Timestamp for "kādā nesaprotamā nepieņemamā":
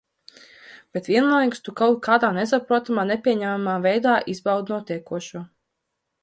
2.07-3.77